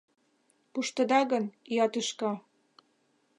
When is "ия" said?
1.71-1.85